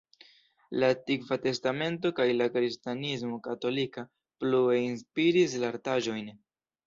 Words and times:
La 0.83 0.87
Antikva 0.93 1.35
Testamento 1.41 2.11
kaj 2.19 2.25
la 2.37 2.47
kristanismo 2.55 3.37
katolika 3.49 4.05
plue 4.45 4.81
inspiris 4.87 5.55
la 5.65 5.69
artaĵojn. 5.77 6.33